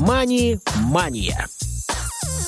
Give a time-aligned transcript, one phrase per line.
[0.00, 1.46] «Мани-мания».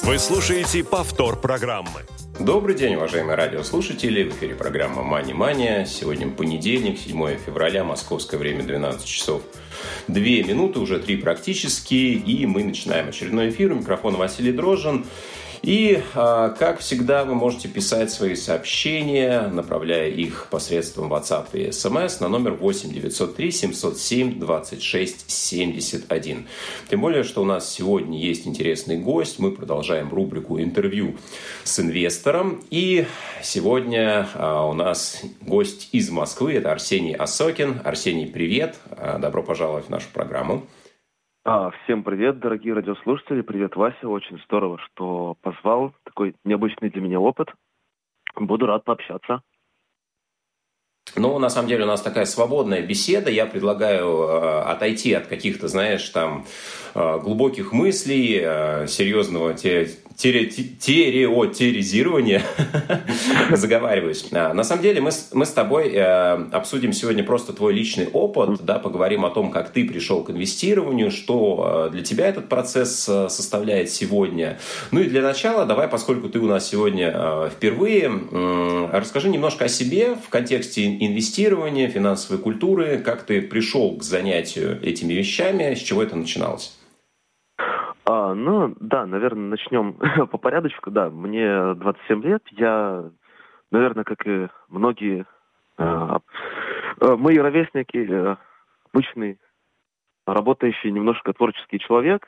[0.02, 2.00] Вы слушаете повтор программы.
[2.40, 4.24] Добрый день, уважаемые радиослушатели.
[4.24, 5.84] В эфире программа «Мани-мания».
[5.84, 9.42] Сегодня понедельник, 7 февраля, московское время, 12 часов.
[10.08, 13.72] Две минуты, уже три практически, и мы начинаем очередной эфир.
[13.72, 15.04] У микрофона Василий Дрожжин.
[15.64, 22.20] И, а, как всегда, вы можете писать свои сообщения, направляя их посредством WhatsApp и SMS
[22.20, 26.46] на номер 8 903 707 26 71.
[26.90, 29.38] Тем более, что у нас сегодня есть интересный гость.
[29.38, 31.16] Мы продолжаем рубрику «Интервью
[31.62, 32.62] с инвестором».
[32.68, 33.06] И
[33.42, 36.52] сегодня а, у нас гость из Москвы.
[36.52, 37.80] Это Арсений Осокин.
[37.84, 38.76] Арсений, привет.
[38.90, 40.66] А, добро пожаловать в нашу программу.
[41.46, 43.42] А, всем привет, дорогие радиослушатели.
[43.42, 44.08] Привет, Вася.
[44.08, 45.92] Очень здорово, что позвал.
[46.04, 47.48] Такой необычный для меня опыт.
[48.34, 49.42] Буду рад пообщаться.
[51.16, 53.30] Ну, на самом деле у нас такая свободная беседа.
[53.30, 56.44] Я предлагаю э, отойти от каких-то, знаешь, там
[56.94, 62.42] э, глубоких мыслей, э, серьезного те, тереотеризирования.
[63.50, 64.26] Заговариваюсь.
[64.32, 68.78] А, на самом деле мы, мы с тобой обсудим сегодня просто твой личный опыт, да,
[68.78, 74.60] поговорим о том, как ты пришел к инвестированию, что для тебя этот процесс составляет сегодня.
[74.92, 78.08] Ну и для начала давай, поскольку ты у нас сегодня впервые,
[78.92, 85.12] расскажи немножко о себе в контексте инвестирования, финансовой культуры, как ты пришел к занятию этими
[85.12, 86.78] вещами, с чего это начиналось?
[88.06, 89.94] А, ну, да, наверное, начнем
[90.30, 90.90] по порядочку.
[90.90, 92.42] Да, мне 27 лет.
[92.50, 93.10] Я,
[93.70, 95.26] наверное, как и многие
[95.76, 96.20] а,
[97.00, 98.36] а, мои ровесники, э,
[98.92, 99.38] обычный
[100.26, 102.26] работающий немножко творческий человек.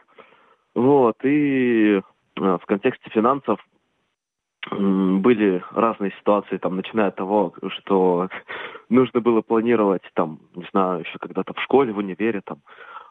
[0.75, 2.01] Вот, и
[2.39, 3.61] а, в контексте финансов
[4.71, 8.29] были разные ситуации, там, начиная от того, что
[8.89, 12.59] нужно было планировать, там, не знаю, еще когда-то в школе, в универе, там,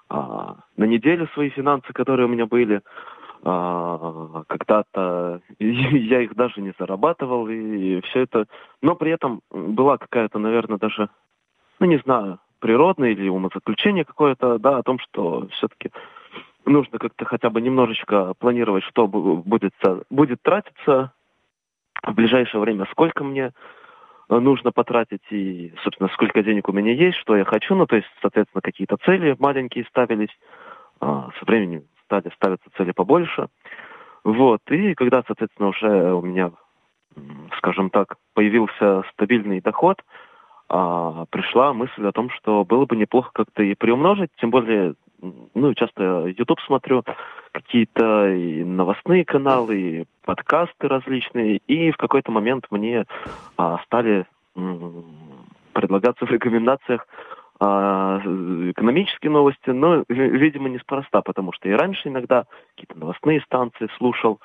[0.10, 2.82] а, на неделю свои финансы, которые у меня были.
[3.44, 8.48] А, когда-то я их даже не зарабатывал, и все это...
[8.82, 11.10] Но при этом была какая-то, наверное, даже,
[11.80, 15.92] ну, не знаю, природное или умозаключение какое-то, да, о том, что все-таки
[16.66, 19.74] нужно как-то хотя бы немножечко планировать, что будет,
[20.10, 21.12] будет тратиться
[22.04, 23.52] в ближайшее время, сколько мне
[24.30, 28.08] нужно потратить и, собственно, сколько денег у меня есть, что я хочу, ну, то есть,
[28.22, 30.36] соответственно, какие-то цели маленькие ставились,
[31.00, 33.48] а, со временем стали ставиться цели побольше,
[34.24, 36.52] вот, и когда, соответственно, уже у меня,
[37.58, 40.02] скажем так, появился стабильный доход,
[40.68, 45.74] а, пришла мысль о том, что было бы неплохо как-то и приумножить, тем более ну,
[45.74, 47.04] часто YouTube смотрю,
[47.52, 53.06] какие-то новостные каналы, подкасты различные, и в какой-то момент мне
[53.58, 54.26] а, стали
[54.56, 55.06] м-
[55.74, 57.08] предлагаться в рекомендациях
[57.60, 64.42] а, экономические новости, но, видимо, неспроста, потому что и раньше иногда какие-то новостные станции слушал,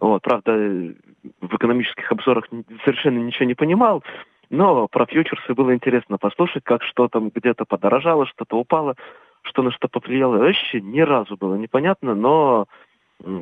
[0.00, 2.46] вот, правда, в экономических обзорах
[2.84, 4.02] совершенно ничего не понимал,
[4.50, 8.94] но про фьючерсы было интересно послушать, как что там где-то подорожало, что-то упало
[9.44, 12.66] что на что повлияло, вообще ни разу было непонятно, но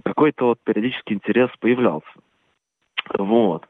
[0.05, 2.07] какой-то вот периодический интерес появлялся.
[3.19, 3.67] Вот.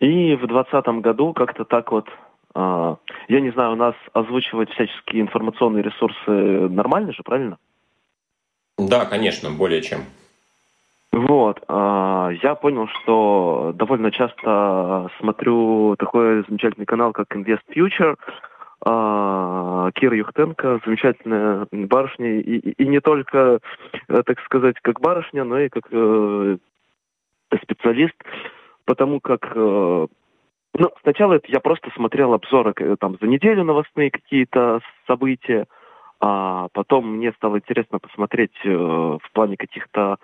[0.00, 2.08] И в двадцатом году как-то так вот,
[2.54, 2.96] э,
[3.28, 6.30] я не знаю, у нас озвучивать всяческие информационные ресурсы
[6.68, 7.58] нормально же, правильно?
[8.78, 10.00] Да, конечно, более чем.
[11.12, 18.16] Вот, э, я понял, что довольно часто смотрю такой замечательный канал, как Invest Future,
[18.84, 23.60] а, Кира Юхтенко, замечательная барышня, и, и, не только,
[24.08, 26.56] э, так сказать, как барышня, но и как э,
[27.62, 28.14] специалист,
[28.84, 30.06] потому как э,
[30.74, 35.66] ну, сначала это я просто смотрел обзоры э, там за неделю новостные какие-то события,
[36.20, 40.16] а потом мне стало интересно посмотреть э, в плане каких-то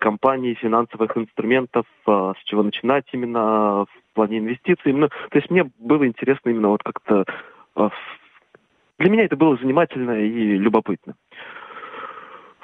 [0.00, 4.92] компаний, финансовых инструментов, э, с чего начинать именно в плане инвестиций.
[4.92, 7.24] Именно, то есть мне было интересно именно вот как-то а,
[8.98, 11.14] для меня это было занимательно и любопытно.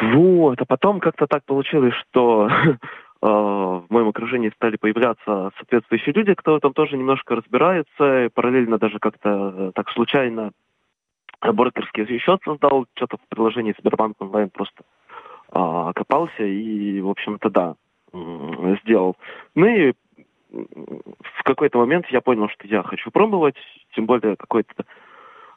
[0.01, 2.49] Вот, а потом как-то так получилось, что
[3.23, 8.79] а, в моем окружении стали появляться соответствующие люди, кто там тоже немножко разбирается, и параллельно
[8.79, 10.51] даже как-то э, так случайно
[11.41, 14.83] брокерский счет создал, что-то в приложении Сбербанк онлайн просто
[15.51, 17.75] а, копался и, в общем-то, да,
[18.83, 19.17] сделал.
[19.55, 19.93] Ну и
[20.51, 23.57] в какой-то момент я понял, что я хочу пробовать,
[23.95, 24.85] тем более какой-то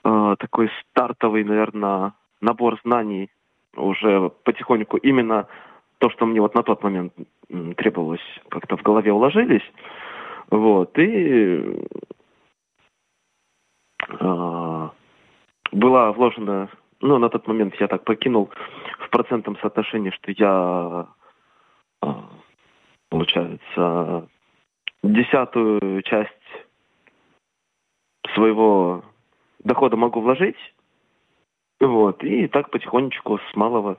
[0.08, 3.30] э, такой стартовый, наверное, набор знаний
[3.76, 5.48] уже потихоньку именно
[6.00, 7.14] то, что мне вот на тот момент
[7.78, 9.64] требовалось, как-то в голове уложились.
[10.50, 11.84] Вот, и
[14.20, 14.90] э,
[15.72, 16.70] была вложена,
[17.02, 18.50] ну, на тот момент я так покинул
[19.00, 21.08] в процентном соотношении, что я,
[22.02, 22.30] а,
[23.10, 24.28] получается,
[25.04, 26.32] десятую часть
[28.34, 29.04] своего
[29.68, 30.58] дохода могу вложить.
[31.80, 32.24] Вот.
[32.24, 33.98] И так потихонечку с малого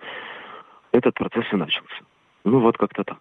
[0.91, 2.03] этот процесс и начался.
[2.45, 3.19] Ну вот как-то так.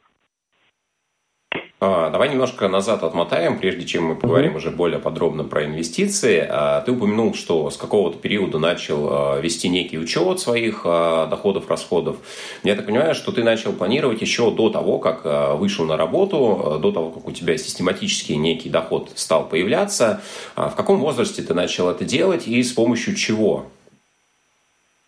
[1.79, 4.57] А, давай немножко назад отмотаем, прежде чем мы поговорим mm-hmm.
[4.57, 6.44] уже более подробно про инвестиции.
[6.50, 12.18] А, ты упомянул, что с какого-то периода начал а, вести некий учет своих доходов, расходов.
[12.63, 16.91] Я так понимаю, что ты начал планировать еще до того, как вышел на работу, до
[16.91, 20.21] того, как у тебя систематически некий доход стал появляться.
[20.56, 23.68] В каком возрасте ты начал это делать и с помощью чего?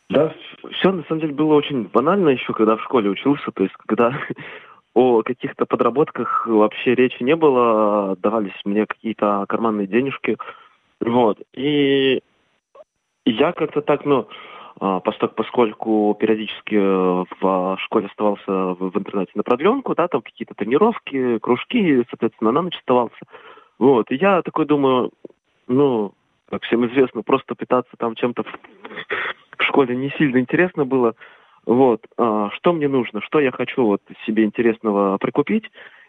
[0.09, 0.33] Да,
[0.71, 3.51] все на самом деле было очень банально еще, когда в школе учился.
[3.53, 4.13] То есть, когда
[4.99, 10.35] о каких-то подработках вообще речи не было, давались мне какие-то карманные денежки.
[10.99, 11.37] Вот.
[11.53, 12.21] И
[13.25, 14.27] я как-то так, ну,
[14.81, 22.03] а, поскольку периодически в школе оставался в интернете на продленку, да, там какие-то тренировки, кружки,
[22.09, 23.23] соответственно, на ночь оставался.
[23.77, 25.11] Вот, и я такой думаю,
[25.67, 26.11] ну,
[26.49, 31.15] как всем известно, просто питаться там чем-то в школе не сильно интересно было.
[31.65, 35.65] Вот, а, что мне нужно, что я хочу вот себе интересного прикупить,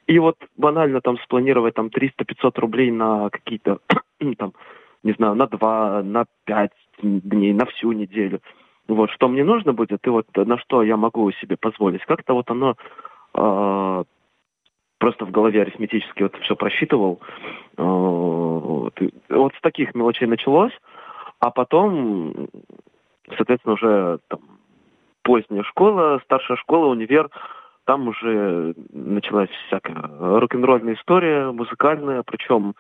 [0.07, 3.79] и вот банально там спланировать там 300-500 рублей на какие-то,
[4.39, 4.53] там,
[5.03, 6.71] не знаю, на 2, на 5
[7.03, 8.41] дней, на всю неделю.
[8.89, 12.05] Вот, что мне нужно будет, и вот на что я могу себе позволить.
[12.07, 12.75] Как-то вот оно
[13.35, 14.05] э,
[14.99, 17.21] просто в голове арифметически вот все просчитывал.
[17.77, 18.99] Э, вот,
[19.29, 20.73] вот с таких мелочей началось,
[21.39, 22.49] а потом,
[23.37, 24.41] соответственно, уже там,
[25.23, 27.31] поздняя школа, старшая школа, универ,
[27.85, 32.75] там уже началась всякая рок-н-ролльная история, музыкальная, причем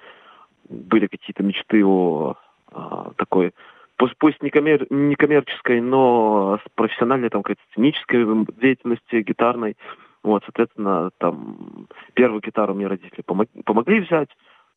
[0.68, 2.36] были какие-то мечты о,
[2.72, 3.52] о такой,
[3.96, 8.24] пусть, пусть не, коммер, не коммерческой, но профессиональной, там, какой-то сценической
[8.60, 9.76] деятельности, гитарной.
[10.22, 14.28] Вот, соответственно, там первую гитару мне родители помог, помогли взять,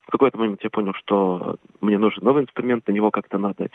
[0.08, 3.70] в какой-то момент я понял, что мне нужен новый инструмент, на него как-то надо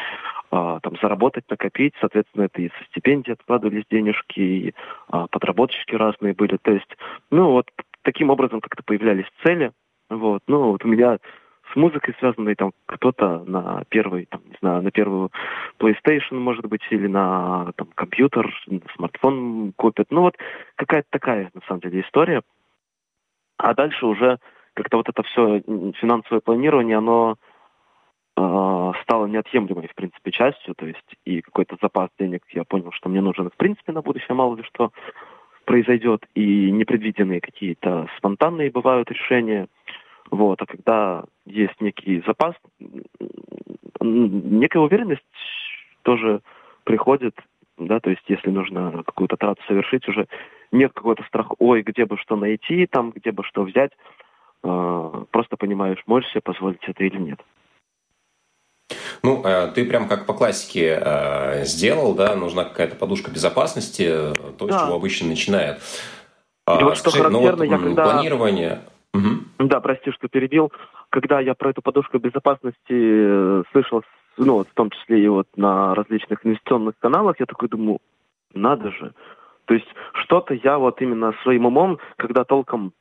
[0.50, 1.94] а, там заработать, накопить.
[2.00, 4.74] Соответственно, это и со стипендии откладывались денежки, и
[5.08, 6.58] а, подработочки разные были.
[6.58, 6.96] То есть,
[7.30, 7.70] ну вот
[8.02, 9.72] таким образом как-то появлялись цели.
[10.10, 11.18] Вот, ну вот у меня
[11.72, 15.30] с музыкой связанной там кто-то на первый, там, не знаю, на первую
[15.78, 20.06] PlayStation, может быть, или на там, компьютер, на смартфон купит.
[20.10, 20.36] Ну вот
[20.76, 22.42] какая-то такая, на самом деле, история.
[23.58, 24.38] А дальше уже
[24.78, 25.60] как-то вот это все
[26.00, 27.36] финансовое планирование, оно
[28.36, 33.08] э, стало неотъемлемой, в принципе, частью, то есть и какой-то запас денег я понял, что
[33.08, 34.92] мне нужен, в принципе, на будущее, мало ли что
[35.64, 39.66] произойдет, и непредвиденные какие-то спонтанные бывают решения,
[40.30, 42.54] вот, а когда есть некий запас,
[44.00, 45.24] некая уверенность
[46.02, 46.40] тоже
[46.84, 47.34] приходит,
[47.76, 50.28] да, то есть если нужно какую-то трату совершить, уже
[50.70, 53.90] нет какого-то страха, ой, где бы что найти, там, где бы что взять,
[54.60, 57.40] просто понимаешь, можешь себе позволить это или нет.
[59.22, 64.66] Ну, э, ты прям как по классике э, сделал, да, нужна какая-то подушка безопасности, то,
[64.66, 64.78] да.
[64.78, 65.78] с чего обычно начинают.
[66.68, 68.04] И вот что Скажи, ну характерно, ну, вот, я когда...
[68.04, 68.80] Планирование...
[69.14, 69.66] Угу.
[69.68, 70.70] Да, прости, что перебил.
[71.10, 74.02] Когда я про эту подушку безопасности э, слышал,
[74.36, 78.00] ну, вот, в том числе и вот на различных инвестиционных каналах, я такой думаю,
[78.52, 79.14] надо же.
[79.64, 82.92] То есть что-то я вот именно своим умом, когда толком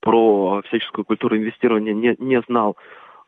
[0.00, 2.76] про всяческую культуру инвестирования не, не знал,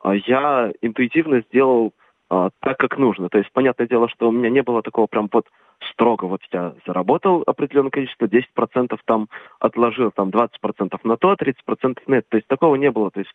[0.00, 1.92] а я интуитивно сделал
[2.28, 3.28] а, так, как нужно.
[3.28, 5.46] То есть, понятное дело, что у меня не было такого прям вот
[5.90, 9.28] строго, вот я заработал определенное количество, 10% там
[9.58, 12.28] отложил, там 20% на то, 30% на это.
[12.30, 13.10] То есть такого не было.
[13.10, 13.32] То есть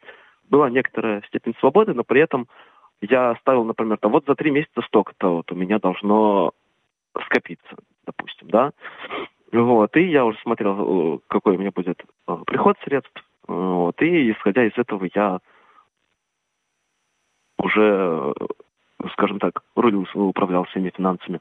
[0.50, 2.48] была некоторая степень свободы, но при этом
[3.02, 6.52] я ставил, например, там вот за три месяца столько-то вот у меня должно
[7.26, 8.72] скопиться, допустим, да.
[9.52, 12.02] Вот, и я уже смотрел, э, какой у меня будет
[12.46, 13.24] приход средств.
[13.48, 15.40] Вот, и исходя из этого я
[17.58, 18.34] уже,
[19.02, 21.40] э, скажем так, рулил, управлял всеми финансами.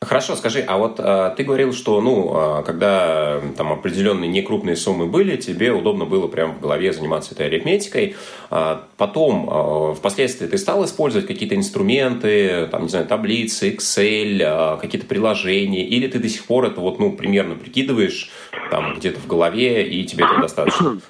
[0.00, 5.06] Хорошо, скажи, а вот а, ты говорил, что, ну, а, когда там определенные некрупные суммы
[5.06, 8.14] были, тебе удобно было прямо в голове заниматься этой арифметикой.
[8.48, 14.76] А, потом, а, впоследствии ты стал использовать какие-то инструменты, там, не знаю, таблицы, Excel, а,
[14.76, 18.30] какие-то приложения, или ты до сих пор это вот, ну, примерно прикидываешь
[18.70, 21.00] там где-то в голове, и тебе это достаточно?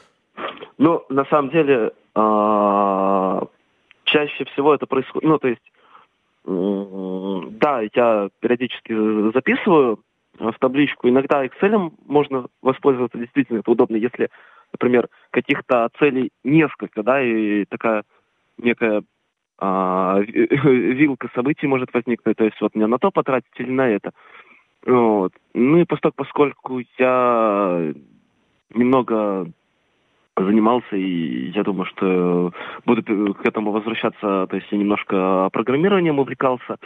[0.79, 1.93] Ну, на самом деле,
[4.05, 5.61] чаще всего это происходит, ну, то есть
[6.49, 10.01] да, я периодически записываю
[10.39, 11.09] в табличку.
[11.09, 14.31] Иногда Excel можно воспользоваться, действительно, это удобно, если,
[14.73, 18.05] например, каких-то целей несколько, да, и такая
[18.57, 19.03] некая
[19.59, 24.13] а, вилка событий может возникнуть, то есть вот мне на то потратить или на это.
[24.87, 25.33] Вот.
[25.55, 27.93] Ну и поскольку, поскольку я
[28.73, 29.51] немного
[30.45, 32.53] занимался, и я думаю, что
[32.85, 36.77] буду к этому возвращаться, то есть я немножко программированием увлекался,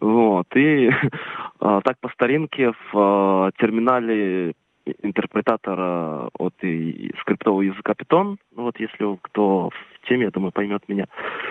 [0.00, 0.90] вот, и
[1.60, 4.54] а, так по старинке в а, терминале
[5.02, 10.88] интерпретатора от и, скриптового языка Python, ну, вот если кто в теме, я думаю, поймет
[10.88, 11.06] меня.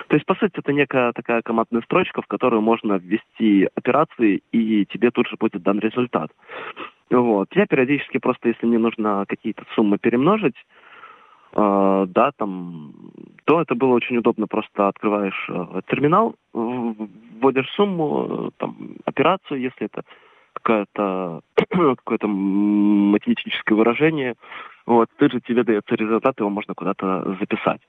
[0.08, 4.84] То есть, по сути, это некая такая командная строчка, в которую можно ввести операции, и
[4.86, 6.30] тебе тут же будет дан результат.
[7.10, 7.48] Вот.
[7.54, 10.56] Я периодически просто, если мне нужно какие-то суммы перемножить,
[11.52, 12.92] да, там,
[13.44, 14.46] то это было очень удобно.
[14.46, 20.02] Просто открываешь э, терминал, вводишь сумму, э, там, операцию, если это
[20.52, 24.36] какое-то какое-то математическое выражение,
[24.86, 27.80] вот, тут же тебе дается результат, его можно куда-то записать.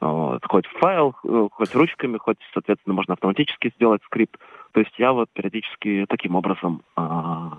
[0.00, 4.36] Вот, хоть в файл, э, хоть ручками, хоть, соответственно, можно автоматически сделать скрипт.
[4.72, 7.52] То есть я вот периодически таким образом а,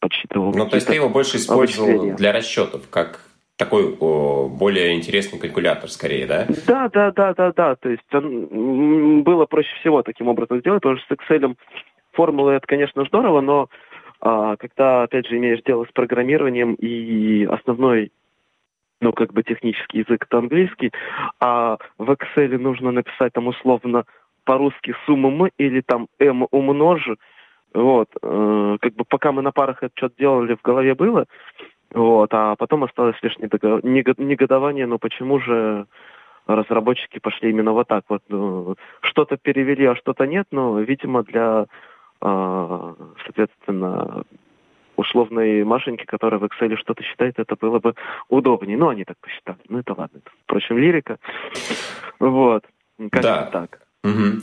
[0.00, 0.52] подсчитывал.
[0.52, 3.29] Ну, то есть ты его больше использовал для расчетов, как
[3.60, 6.46] такой о, более интересный калькулятор, скорее, да?
[6.66, 7.76] Да, да, да, да, да.
[7.76, 11.54] То есть он, было проще всего таким образом сделать, потому что с Excel
[12.12, 13.68] формулы это, конечно, здорово, но
[14.20, 18.10] а, когда, опять же, имеешь дело с программированием и основной
[19.02, 20.92] ну, как бы технический язык это английский,
[21.38, 24.04] а в Excel нужно написать там условно
[24.44, 27.08] по-русски сумму м или там m умножь,
[27.72, 31.26] вот, э, как бы пока мы на парах это что-то делали, в голове было,
[31.92, 35.86] вот, а потом осталось лишь негодование, но почему же
[36.46, 41.66] разработчики пошли именно вот так вот, ну, что-то перевели, а что-то нет, но, видимо, для
[42.20, 42.94] а,
[43.24, 44.24] соответственно,
[44.96, 47.94] условной Машеньке, которая в Excel что-то считает, это было бы
[48.28, 48.76] удобнее.
[48.76, 49.58] Ну, они так посчитали.
[49.68, 50.20] Ну, это ладно.
[50.44, 51.18] Впрочем, лирика.
[52.18, 52.64] Вот.
[53.10, 53.46] Как да.
[53.46, 53.80] так.
[54.04, 54.42] Угу.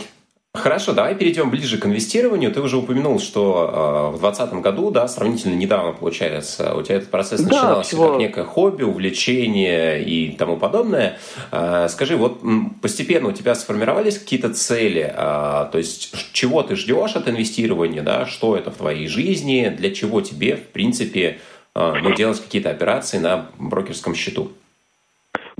[0.57, 2.51] Хорошо, давай перейдем ближе к инвестированию.
[2.51, 7.11] Ты уже упомянул, что э, в 2020 году, да, сравнительно недавно, получается, у тебя этот
[7.11, 8.09] процесс да, начинался всего...
[8.09, 11.17] как некое хобби, увлечение и тому подобное.
[11.51, 12.41] Э, скажи, вот
[12.81, 15.09] постепенно у тебя сформировались какие-то цели?
[15.09, 19.93] Э, то есть, чего ты ждешь от инвестирования, да, что это в твоей жизни, для
[19.93, 21.39] чего тебе, в принципе,
[21.75, 24.51] э, ну, делать какие-то операции на брокерском счету?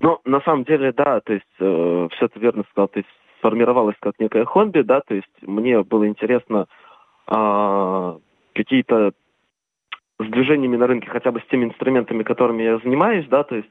[0.02, 3.10] Ну, на самом деле, да, то есть, э, все ты верно сказал, то есть
[3.48, 6.68] сформировалась как некая хобби, да, то есть мне было интересно
[7.28, 8.18] а,
[8.54, 9.14] какие-то
[10.20, 13.70] с движениями на рынке, хотя бы с теми инструментами, которыми я занимаюсь, да, то есть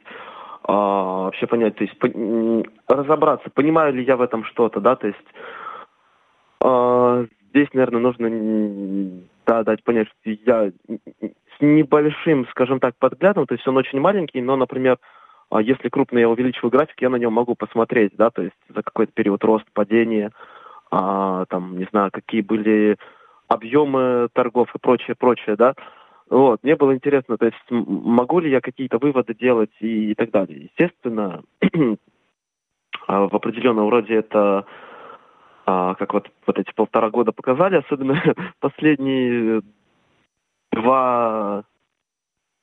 [0.64, 2.09] а, вообще понять, то есть по,
[2.95, 5.26] разобраться, понимаю ли я в этом что-то, да, то есть
[6.62, 13.54] а, здесь, наверное, нужно да, дать понять, что я с небольшим, скажем так, подглядом, то
[13.54, 14.99] есть он очень маленький, но, например,
[15.53, 19.12] если крупно я увеличиваю график, я на нем могу посмотреть, да, то есть за какой-то
[19.12, 20.33] период рост, падения,
[20.91, 22.97] а, там, не знаю, какие были
[23.49, 25.75] объемы торгов и прочее, прочее, да.
[26.29, 30.31] Вот, мне было интересно, то есть могу ли я какие-то выводы делать и, и так
[30.31, 30.71] далее.
[30.71, 31.43] Естественно,
[33.07, 34.67] а, в определенном роде это,
[35.65, 38.21] а, как вот, вот эти полтора года показали, особенно
[38.61, 39.62] последние
[40.73, 41.62] два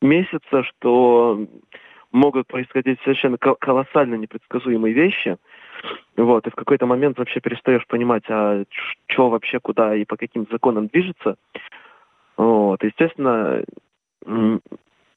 [0.02, 1.48] месяца, что
[2.14, 5.38] могут происходить совершенно колоссально непредсказуемые вещи.
[6.16, 8.64] Вот, и в какой-то момент вообще перестаешь понимать, а
[9.08, 11.36] что вообще, куда и по каким законам движется.
[12.38, 13.64] Вот, естественно,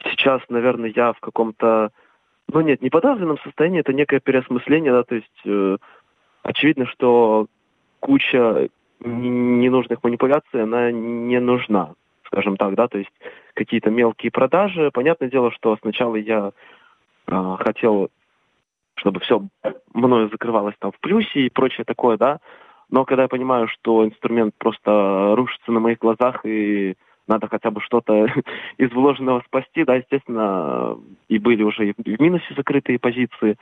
[0.02, 1.90] сейчас, наверное, я в каком-то,
[2.52, 5.76] ну нет, не подавленном состоянии, это некое переосмысление, да, то есть э,
[6.42, 7.46] очевидно, что
[8.00, 8.68] куча
[9.00, 13.12] ненужных манипуляций, она не нужна, скажем так, да, то есть
[13.54, 14.90] какие-то мелкие продажи.
[14.92, 16.52] Понятное дело, что сначала я
[17.26, 18.10] э, хотел,
[18.96, 19.42] чтобы все
[19.94, 22.40] мною закрывалось там в плюсе и прочее такое, да.
[22.90, 26.94] Но когда я понимаю, что инструмент просто рушится на моих глазах и
[27.26, 28.26] надо хотя бы что-то
[28.78, 30.96] из вложенного спасти, да, естественно,
[31.28, 33.56] и были уже и в минусе закрытые позиции.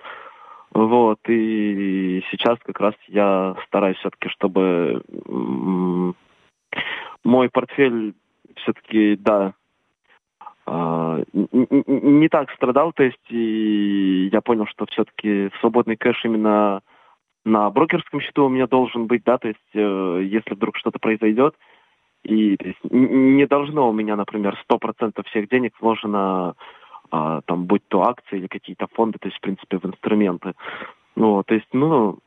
[0.73, 5.02] Вот, и сейчас как раз я стараюсь все-таки, чтобы
[7.23, 8.14] мой портфель
[8.56, 9.63] все-таки, да, а,
[10.66, 16.80] не так страдал, то есть и я понял, что все-таки свободный кэш именно
[17.44, 21.54] на брокерском счету у меня должен быть, да, то есть э, если вдруг что-то произойдет,
[22.23, 26.54] и есть, не должно у меня, например, 100% всех денег вложено,
[27.11, 30.54] а, там, будь то акции или какие-то фонды, то есть, в принципе, в инструменты.
[31.16, 32.18] Ну, то есть, ну,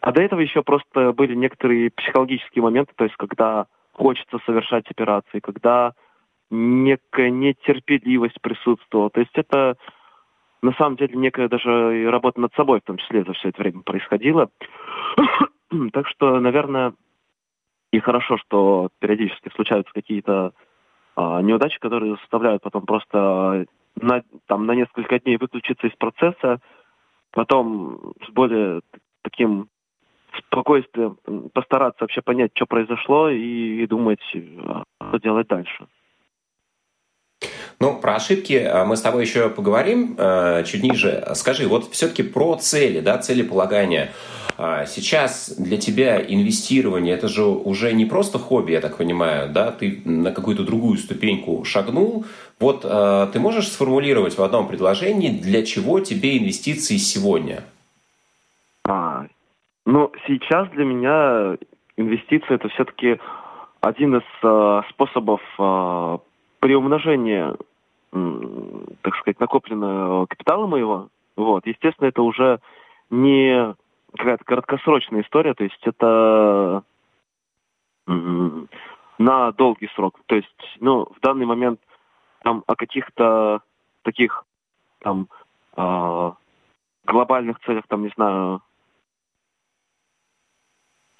[0.00, 5.38] а до этого еще просто были некоторые психологические моменты, то есть, когда хочется совершать операции,
[5.40, 5.92] когда
[6.50, 9.10] некая нетерпеливость присутствовала.
[9.10, 9.76] То есть это
[10.62, 13.82] на самом деле некая даже работа над собой в том числе за все это время
[13.82, 14.50] происходила.
[15.92, 16.94] так что, наверное,
[17.92, 20.52] и хорошо, что периодически случаются какие-то
[21.16, 26.60] а, неудачи, которые заставляют потом просто на, там, на несколько дней выключиться из процесса,
[27.32, 28.82] потом с более
[29.22, 29.68] таким
[30.36, 31.16] спокойствием
[31.52, 35.86] постараться вообще понять, что произошло, и, и думать, а, что делать дальше.
[37.80, 41.24] Ну, про ошибки а, мы с тобой еще поговорим э, чуть ниже.
[41.34, 44.10] Скажи, вот все-таки про цели, да, цели полагания.
[44.56, 49.70] А, сейчас для тебя инвестирование это же уже не просто хобби, я так понимаю, да,
[49.70, 52.24] ты на какую-то другую ступеньку шагнул.
[52.58, 57.62] Вот э, ты можешь сформулировать в одном предложении, для чего тебе инвестиции сегодня?
[58.84, 59.26] А,
[59.86, 61.56] ну, сейчас для меня
[61.96, 63.20] инвестиции это все-таки
[63.80, 66.18] один из э, способов э,
[66.60, 67.56] приумножения,
[68.12, 71.08] э, так сказать, накопленного капитала моего.
[71.36, 72.60] Вот, естественно, это уже
[73.10, 73.74] не
[74.16, 76.82] какая-то краткосрочная история, то есть это
[78.06, 80.18] на долгий срок.
[80.26, 81.80] То есть, ну, в данный момент
[82.42, 83.60] там о каких-то
[84.02, 84.44] таких
[85.00, 85.28] там
[85.76, 86.32] э,
[87.04, 88.62] глобальных целях, там, не знаю,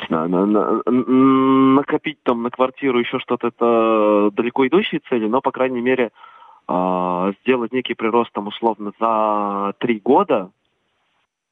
[0.09, 5.53] на, на, на, накопить там на квартиру еще что-то, это далеко идущие цели, но, по
[5.53, 6.11] крайней мере,
[6.69, 10.51] э, сделать некий прирост там условно за три года,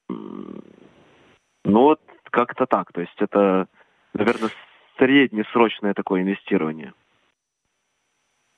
[0.08, 2.92] ну вот как-то так.
[2.92, 3.66] То есть это,
[4.14, 4.50] наверное,
[4.98, 6.92] среднесрочное такое инвестирование.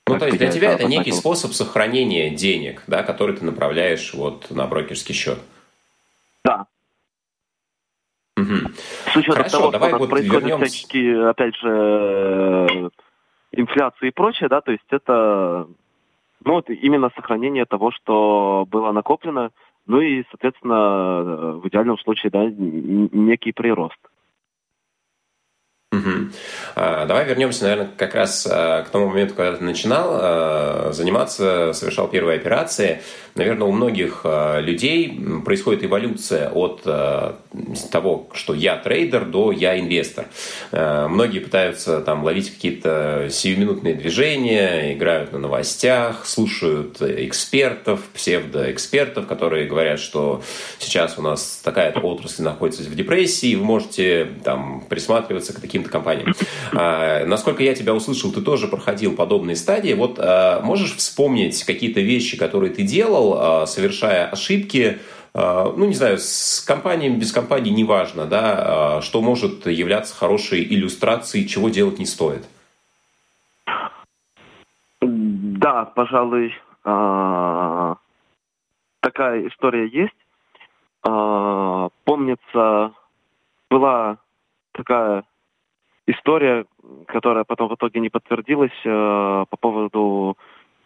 [0.07, 4.51] Ну, то есть для тебя это некий способ сохранения денег, да, который ты направляешь вот
[4.51, 5.39] на брокерский счет.
[6.45, 6.67] Да.
[8.39, 8.73] Угу.
[9.08, 10.67] С учетом Хорошо, того, давай что вот происходят вернемся...
[10.67, 12.89] всяческие, опять же, э,
[13.53, 15.67] инфляции и прочее, да, то есть это
[16.45, 19.51] ну, вот именно сохранение того, что было накоплено,
[19.87, 23.99] ну и, соответственно, в идеальном случае, да, некий прирост.
[25.91, 26.11] Угу.
[26.77, 32.09] Давай вернемся, наверное, как раз а, к тому моменту, когда ты начинал а, заниматься, совершал
[32.09, 33.01] первые операции.
[33.35, 36.83] Наверное, у многих людей происходит эволюция от
[37.93, 40.27] того, что я трейдер, до я инвестор.
[40.73, 50.01] Многие пытаются там ловить какие-то сиюминутные движения, играют на новостях, слушают экспертов, псевдоэкспертов, которые говорят,
[50.01, 50.43] что
[50.81, 55.91] сейчас у нас такая-то отрасль находится в депрессии, вы можете там присматриваться к таким каким-то
[55.91, 56.35] компаниям.
[56.75, 59.95] А, насколько я тебя услышал, ты тоже проходил подобные стадии.
[59.95, 64.99] Вот а, можешь вспомнить какие-то вещи, которые ты делал, а, совершая ошибки,
[65.35, 71.69] ну, не знаю, с компаниями, без компании, неважно, да, что может являться хорошей иллюстрацией, чего
[71.69, 72.45] делать не стоит?
[75.01, 76.55] Да, пожалуй,
[79.01, 80.17] такая история есть.
[81.03, 82.93] Помнится,
[83.71, 84.17] была
[84.73, 85.25] такая
[86.09, 86.65] история,
[87.07, 90.37] которая потом в итоге не подтвердилась э, по поводу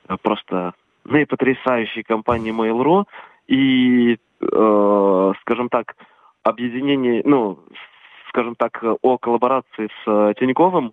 [0.08, 3.04] э, просто наипотрясающей компании Mail.ru
[3.46, 5.96] и, э, скажем так,
[6.42, 7.61] объединение, ну,
[8.28, 10.92] скажем так, о коллаборации с э, Тиньковым,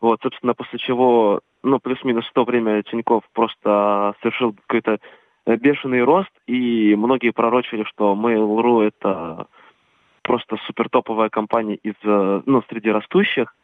[0.00, 4.98] вот, собственно, после чего, ну, плюс-минус в то время Тиньков просто совершил какой-то
[5.46, 9.46] бешеный рост, и многие пророчили, что Mail.ru это
[10.28, 13.54] просто супертоповая компания из, э, ну, среди растущих.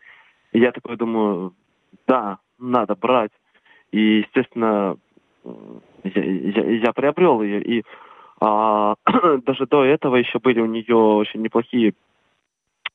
[0.54, 1.52] Я такой думаю,
[2.06, 3.32] да, надо брать.
[3.90, 4.96] И, естественно,
[6.04, 7.62] я, я, я приобрел ее.
[7.62, 7.84] И
[8.40, 8.94] а,
[9.44, 11.94] даже до этого еще были у нее очень неплохие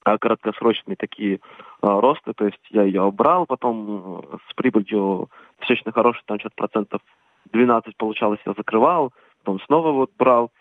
[0.06, 1.42] а, краткосрочные такие
[1.82, 2.34] а, росты.
[2.34, 7.02] То есть я ее брал, потом с прибылью достаточно хорошей, там что-то процентов
[7.52, 9.12] 12 получалось, я закрывал,
[9.44, 10.52] потом снова вот брал.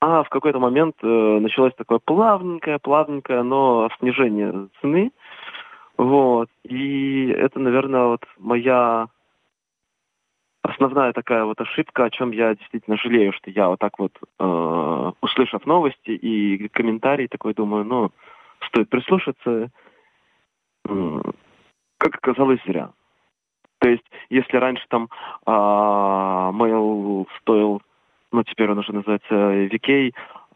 [0.00, 5.10] А в какой-то момент э, началось такое плавненькое, плавненькое, но снижение цены.
[5.98, 6.48] Вот.
[6.62, 9.08] И это, наверное, вот моя
[10.62, 15.12] основная такая вот ошибка, о чем я действительно жалею, что я вот так вот, э,
[15.20, 18.12] услышав новости и комментарии, такой думаю, ну,
[18.66, 19.70] стоит прислушаться.
[20.84, 22.90] Как оказалось, зря.
[23.80, 25.08] То есть, если раньше там
[25.46, 27.82] э, mail стоил,
[28.32, 30.12] ну, теперь он уже называется VK,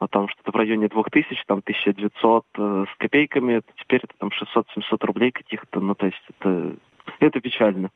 [0.08, 5.06] там что-то в районе 2000, там 1900 э, с копейками, это теперь это там 600-700
[5.06, 6.76] рублей каких-то, ну то есть это,
[7.20, 7.90] это печально.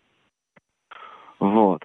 [1.38, 1.84] Вот.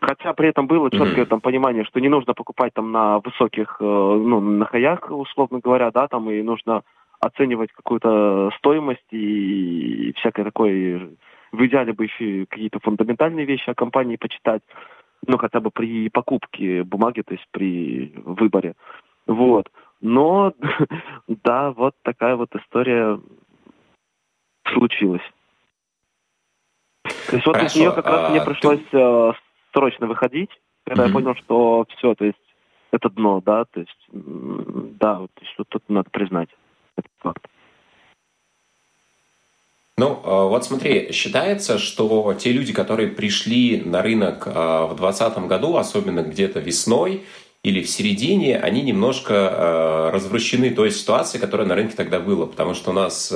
[0.00, 3.84] Хотя при этом было четкое там понимание, что не нужно покупать там на высоких, э,
[3.84, 6.82] ну, на хаях, условно говоря, да, там и нужно
[7.20, 11.10] оценивать какую-то стоимость и всякое такое.
[11.52, 14.62] В идеале бы еще какие-то фундаментальные вещи о компании почитать,
[15.26, 18.74] ну, хотя бы при покупке бумаги, то есть при выборе.
[19.26, 19.70] Вот.
[20.00, 20.54] Но,
[21.28, 23.20] да, вот такая вот история
[24.66, 25.22] случилась.
[27.02, 28.98] То есть вот из нее как раз а, мне пришлось ты...
[28.98, 29.32] Э,
[29.72, 30.50] срочно выходить,
[30.84, 31.08] когда mm-hmm.
[31.08, 32.38] я понял, что все, то есть
[32.90, 36.48] это дно, да, то есть, да, вот, то есть, вот тут надо признать
[36.96, 37.46] этот факт.
[39.96, 45.38] Ну, а, вот смотри, считается, что те люди, которые пришли на рынок а, в 2020
[45.46, 47.24] году, особенно где-то весной
[47.62, 52.74] или в середине, они немножко а, развращены той ситуации, которая на рынке тогда была, потому
[52.74, 53.32] что у нас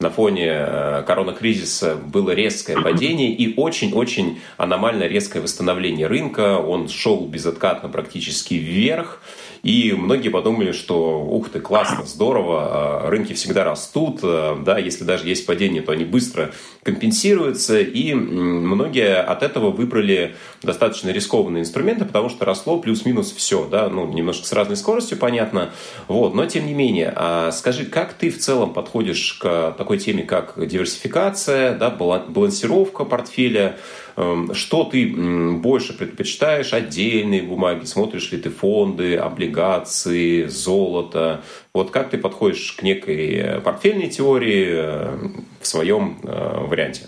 [0.00, 6.58] на фоне э, коронакризиса было резкое падение и очень-очень аномально резкое восстановление рынка.
[6.58, 9.20] Он шел безоткатно практически вверх.
[9.62, 15.04] И многие подумали, что ух ты, классно, здорово, а, рынки всегда растут, а, да, если
[15.04, 22.06] даже есть падение, то они быстро компенсируются, и многие от этого выбрали достаточно рискованные инструменты,
[22.06, 25.70] потому что росло плюс-минус все, да, ну, немножко с разной скоростью, понятно,
[26.08, 30.24] вот, но тем не менее, а скажи, как ты в целом подходишь к такой теме,
[30.24, 33.76] как диверсификация, да, балансировка портфеля,
[34.20, 35.14] Эм, что ты
[35.62, 36.72] больше предпочитаешь?
[36.74, 37.84] Отдельные бумаги?
[37.84, 41.42] Смотришь ли ты фонды, облигации, золото?
[41.72, 45.16] Вот как ты подходишь к некой э, портфельной теории э,
[45.60, 47.06] в своем э, варианте?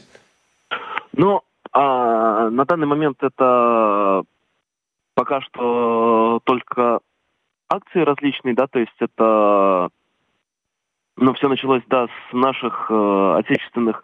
[1.15, 1.43] Ну,
[1.73, 4.23] а, на данный момент это
[5.15, 7.01] пока что только
[7.69, 9.91] акции различные, да, то есть это,
[11.17, 14.03] ну, все началось, да, с наших э, отечественных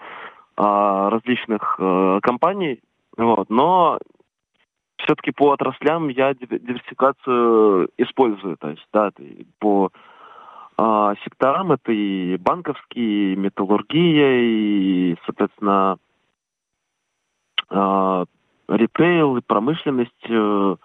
[0.56, 2.80] э, различных э, компаний,
[3.16, 3.48] вот.
[3.50, 3.98] Но
[4.98, 8.56] все-таки по отраслям я диверсификацию использую.
[8.58, 9.10] То есть, да,
[9.58, 9.90] по
[10.76, 15.96] э, секторам это и банковские, и металлургия, и, соответственно,
[17.70, 18.24] э,
[18.68, 20.76] ритейл, и промышленность, э,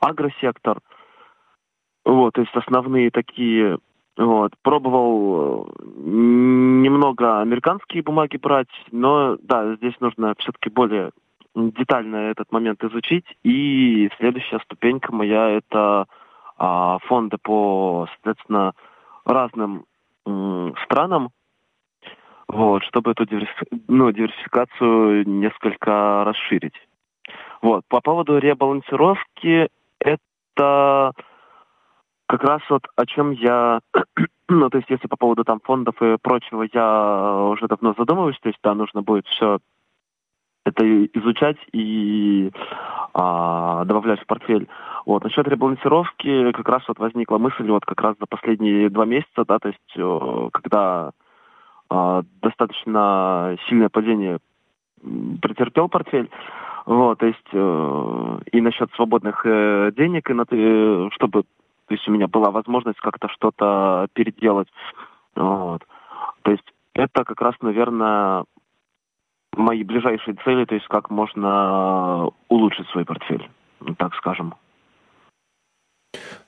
[0.00, 0.78] агросектор.
[2.04, 3.78] Вот, то есть основные такие
[4.16, 4.52] вот.
[4.62, 11.10] Пробовал немного американские бумаги брать, но да, здесь нужно все-таки более
[11.54, 13.26] детально этот момент изучить.
[13.42, 16.06] И следующая ступенька моя это
[16.58, 18.72] а, фонды по, соответственно,
[19.24, 19.84] разным
[20.26, 21.30] м, странам,
[22.48, 23.62] вот, чтобы эту диверсиф...
[23.88, 26.74] ну, диверсификацию несколько расширить.
[27.62, 27.84] Вот.
[27.88, 31.12] По поводу ребалансировки, это
[32.26, 33.80] как раз вот о чем я,
[34.48, 38.48] ну, то есть если по поводу там фондов и прочего, я уже давно задумываюсь, то
[38.48, 39.58] есть да, нужно будет все
[40.64, 42.50] это изучать и
[43.12, 44.66] а, добавлять в портфель.
[45.04, 45.22] Вот.
[45.22, 49.58] Насчет ребалансировки как раз вот возникла мысль вот как раз за последние два месяца, да,
[49.58, 51.10] то есть когда
[51.90, 54.38] а, достаточно сильное падение
[55.42, 56.30] претерпел портфель,
[56.86, 61.44] вот, то есть э, и насчет свободных э, денег, и на, э, чтобы
[61.86, 64.68] то есть у меня была возможность как-то что-то переделать.
[65.34, 65.84] Вот.
[66.42, 68.44] То есть это как раз, наверное,
[69.56, 73.48] мои ближайшие цели, то есть как можно улучшить свой портфель,
[73.98, 74.54] так скажем.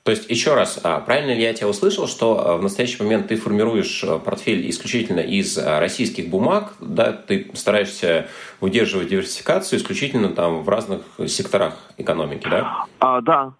[0.03, 3.27] То есть, еще раз, а, правильно ли я тебя услышал, что а, в настоящий момент
[3.27, 8.29] ты формируешь а, портфель исключительно из российских бумаг, да, ты стараешься
[8.61, 12.85] удерживать диверсификацию исключительно там в разных секторах экономики, да?
[12.99, 13.53] А, да.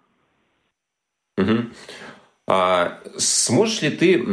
[1.38, 1.70] Угу.
[2.50, 4.24] А сможешь ли ты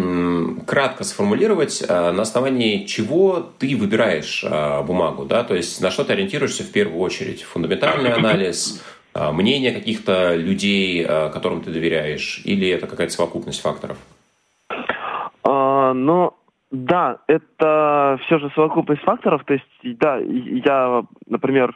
[0.65, 5.25] кратко сформулировать, а, на основании чего ты выбираешь а, бумагу?
[5.25, 5.43] Да?
[5.43, 7.43] То есть на что ты ориентируешься в первую очередь?
[7.43, 8.81] Фундаментальный анализ,
[9.13, 13.97] а, мнение каких-то людей, которым ты доверяешь, или это какая-то совокупность факторов?
[15.43, 16.33] А, ну,
[16.71, 19.43] да, это все же совокупность факторов.
[19.43, 21.75] То есть, да, я, например,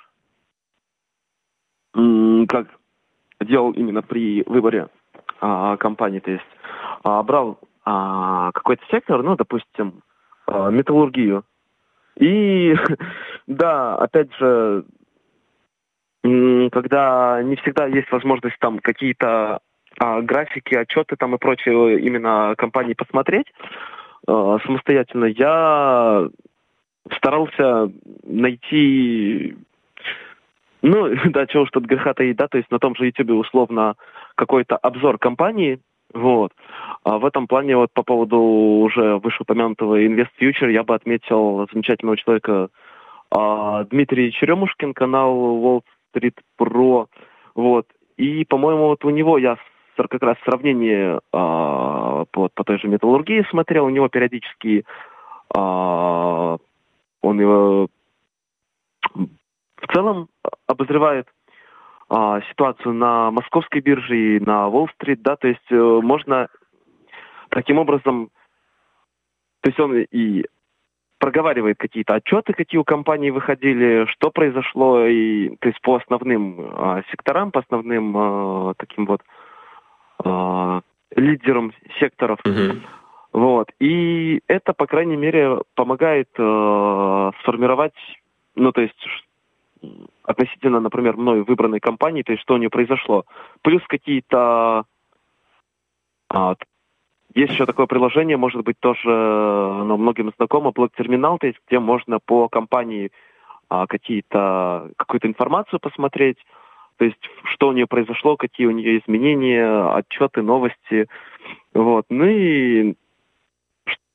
[1.94, 2.68] как
[3.42, 4.88] делал именно при выборе
[5.42, 6.46] а, компании, то есть
[7.04, 10.02] а, брал а, какой-то сектор, ну, допустим,
[10.48, 11.44] а, металлургию.
[12.18, 12.76] И
[13.48, 14.84] да, опять же,
[16.22, 19.60] когда не всегда есть возможность там какие-то
[20.00, 23.48] а, графики, отчеты там и прочее именно компании посмотреть
[24.28, 26.28] а, самостоятельно, я
[27.18, 27.92] старался
[28.24, 29.56] найти
[30.82, 33.96] ну, да, чего уж тут греха таить, да, то есть на том же YouTube условно
[34.40, 35.80] какой-то обзор компании,
[36.14, 36.54] вот.
[37.04, 42.16] А в этом плане вот по поводу уже вышеупомянутого Invest Future я бы отметил замечательного
[42.16, 42.70] человека
[43.32, 45.82] а, Дмитрий Черемушкин, канал Wall
[46.16, 47.08] Street Pro,
[47.54, 47.86] вот.
[48.16, 49.58] И, по-моему, вот у него я
[49.98, 54.86] как раз сравнение а, по, по той же металлургии смотрел, у него периодически
[55.54, 56.58] а,
[57.22, 57.90] он его
[59.82, 60.30] в целом
[60.66, 61.28] обозревает
[62.10, 66.48] а, ситуацию на московской бирже и на Уолл-стрит, да, то есть э, можно
[67.50, 68.32] таким образом,
[69.62, 70.46] то есть он и
[71.20, 77.04] проговаривает какие-то отчеты, какие у компании выходили, что произошло, и, то есть по основным э,
[77.12, 78.16] секторам, по основным
[78.70, 79.22] э, таким вот
[80.24, 80.82] э,
[81.16, 82.40] лидерам секторов.
[82.44, 82.82] Мгм.
[83.34, 83.70] Вот.
[83.80, 87.94] И это, по крайней мере, помогает э, сформировать,
[88.56, 88.98] ну, то есть
[90.24, 93.26] относительно, например, мной выбранной компании, то есть что у нее произошло.
[93.62, 94.86] Плюс какие-то...
[96.30, 96.56] а,
[97.34, 102.20] есть еще такое приложение, может быть, тоже оно многим знакомо, блок-терминал, то есть где можно
[102.20, 103.12] по компании
[103.70, 106.38] а, какие-то, какую-то информацию посмотреть,
[106.98, 111.08] то есть что у нее произошло, какие у нее изменения, отчеты, новости.
[111.74, 112.06] Вот.
[112.10, 112.96] Ну и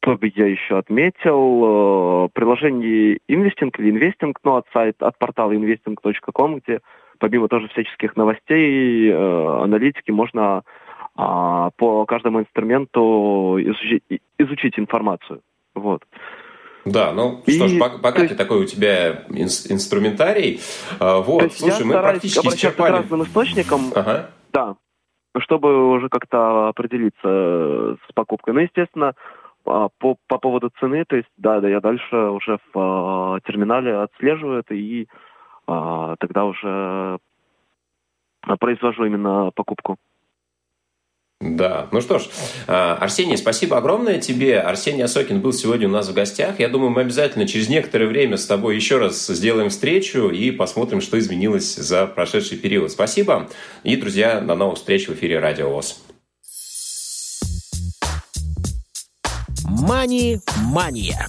[0.05, 5.53] что бы я еще отметил, э, приложение Investing или Investing, ну, от сайта, от портала
[5.53, 6.81] investing.com, где
[7.19, 10.63] помимо тоже всяческих новостей, э, аналитики, можно
[11.17, 14.03] а, по каждому инструменту изучить,
[14.37, 15.43] изучить информацию.
[15.77, 16.03] Вот.
[16.85, 20.59] Да, ну И, что ж, бо- богатый есть- такой у тебя инс- инструментарий.
[20.99, 22.93] А, Вот, слушай, мы практически обращаться к исчерпали.
[22.95, 24.31] разным источникам, Ага.
[24.53, 24.75] Да,
[25.39, 28.55] чтобы уже как-то определиться э, с покупкой.
[28.55, 29.15] Ну, естественно,
[29.67, 33.97] а, по, по поводу цены, то есть, да, да, я дальше уже в а, терминале
[33.97, 35.07] отслеживаю это и
[35.67, 37.19] а, тогда уже
[38.61, 39.97] произвожу именно покупку.
[41.41, 42.29] Да, ну что ж,
[42.67, 44.61] Арсений, спасибо огромное тебе.
[44.61, 46.59] Арсений Осокин был сегодня у нас в гостях.
[46.59, 51.01] Я думаю, мы обязательно через некоторое время с тобой еще раз сделаем встречу и посмотрим,
[51.01, 52.91] что изменилось за прошедший период.
[52.93, 53.49] Спасибо.
[53.83, 56.14] И, друзья, до новых встреч в эфире Радио ВОЗ.
[59.83, 61.29] Мани-мания.